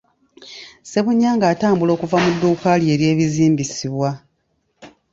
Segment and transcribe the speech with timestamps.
[0.83, 4.09] Ssebunya nga atambula okuva mu dduuka lye ery'ebizimbisibwa.